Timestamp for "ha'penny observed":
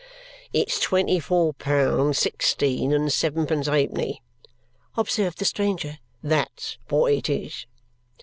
3.67-5.37